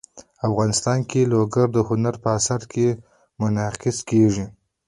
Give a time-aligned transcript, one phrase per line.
[0.47, 2.87] افغانستان کې لوگر د هنر په اثار کې
[3.39, 4.45] منعکس کېږي.